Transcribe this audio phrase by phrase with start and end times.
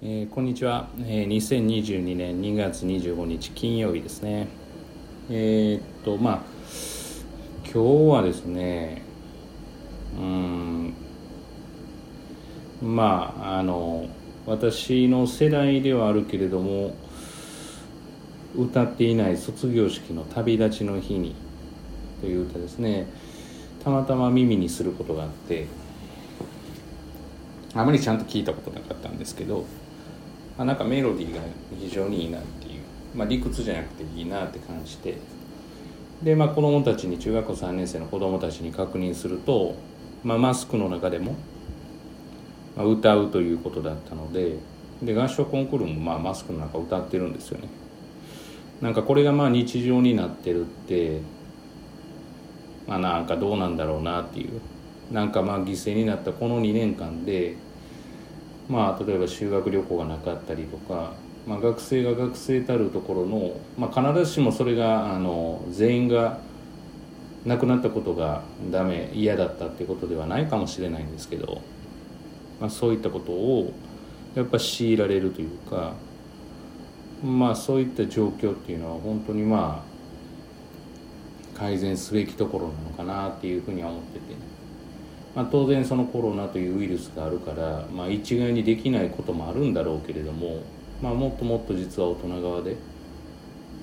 [0.00, 4.46] えーこんにちは、えー2022年2月25日金曜日ですね。
[5.28, 6.42] えーっとまあ
[7.64, 9.02] 今日はですね
[10.16, 10.94] うん
[12.80, 14.06] まああの
[14.46, 16.94] 私の世代ではあるけれども
[18.56, 21.34] 歌っていない卒業式の旅立ちの日に
[22.20, 23.08] という歌ですね。
[23.82, 25.66] たまたま耳にすることがあって
[27.74, 29.64] あまりちゃんと聞いたことなかったんですけど、
[30.58, 31.40] あ、なんかメロディーが
[31.78, 32.82] 非常にいいなっていう、
[33.14, 35.16] まあ、理屈じゃなくていいなって感じて。
[36.22, 39.76] で、まあ、子供たちに中学校3年生の子供たちに確認すると、
[40.24, 41.36] まあ、マスクの中でも、
[42.76, 44.56] まあ、歌うということだったので
[45.02, 47.68] で合唱コンクールもまあマスクの中歌ってるんですよね。
[48.80, 51.20] なんかこれがまあ日常になってるって
[52.86, 54.60] まあなんかどうなんだろうなっていう
[55.12, 57.56] なんかまあ犠牲になったこの2年間で
[58.68, 61.12] まあ例えば修学旅行がなかったりとか、
[61.46, 66.40] まあ、学生が学生たるところの、まあ、必ずしもそれがあの全員が
[67.44, 71.62] 亡くなったことがダメ嫌だったってことではないかもしれないんですけど、
[72.60, 73.72] まあ、そういったことを
[74.34, 75.94] やっぱ強いられるというか
[77.24, 84.20] まあそういった状況っていうのは本当にまあ改善すべきところなのかなっていうふうには思ってて、
[85.38, 90.62] まあ、当然そのコロナというウイルスがあるから、まあ、一概にできないこともあるんだろうけれども、
[91.00, 92.74] まあ、もっともっと実は大人側で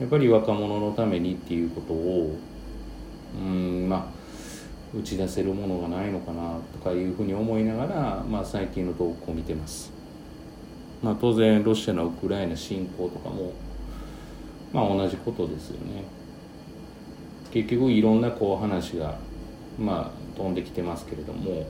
[0.00, 2.36] やっぱり若者のためにっていうことを
[3.36, 9.92] うんまあ打ち出せるものがないのかなとかいうふうに思いながら、まあ、最近の動向を見てます。
[11.04, 13.52] まあ、当然ロシアのウクライナ侵攻とかも、
[14.72, 16.02] まあ、同じことですよね
[17.52, 19.18] 結局いろんなこう話が、
[19.78, 21.66] まあ、飛んできてますけれども、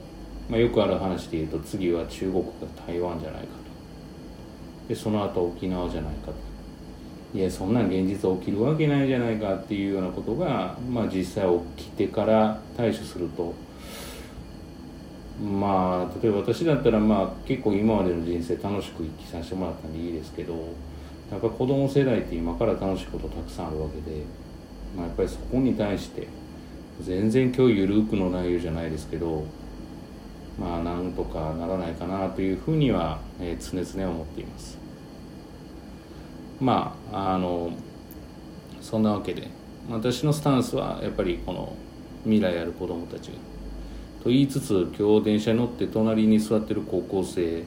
[0.49, 2.51] まあ、よくある話で言うと次は中国が
[2.87, 4.89] 台湾じゃないかと。
[4.89, 7.39] でその後沖縄じゃないかと。
[7.39, 13.55] いやそんなん現実起きるわけないじゃないかっていうようなことが、まあ、実際起きてから対処すると。
[15.43, 20.55] まあ例えば私だったらまあ結構今までの人生楽しく生きさせてもらったんでいいですけど
[21.31, 24.23] やっぱ子供世代って今から楽しいことたくさんあるわけで、
[24.97, 26.29] まあ、やっぱりそこに対して
[27.01, 29.45] 全然今日ゆるくの内容じゃないですけど
[30.59, 34.79] まあなんとかならないかなというふうには、えー常々思っています。
[36.61, 37.73] まああの
[38.81, 39.49] そんなわけで
[39.91, 41.75] 私のスタンスはやっぱりこの
[42.23, 43.35] 未来ある子供たちが
[44.23, 47.65] と言いつつ今日電車に乗って隣に座ってる高校生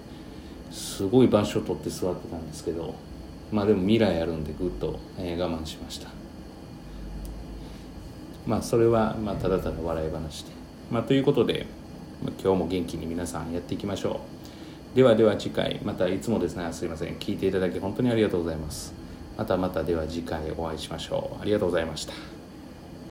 [0.72, 2.96] すごい場所を取って座ってたんですけど
[3.52, 6.27] まあでも未来あるんでぐっと、えー我慢しました。
[8.48, 10.52] まあそれはまあただただ笑い話で。
[10.90, 11.68] まあということで、
[12.24, 14.22] ま今日も元気に皆さんやっていきましょ
[14.94, 14.96] う。
[14.96, 16.72] ではでは次回またいつもですね。
[16.72, 17.16] すいません。
[17.16, 18.94] 聞いていただき本当にありがとうございます。
[19.38, 21.42] またまたでは次回お会いしましょう。
[21.42, 22.37] ありがとうございました。